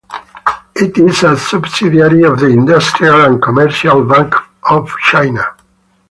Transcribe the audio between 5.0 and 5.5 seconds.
China.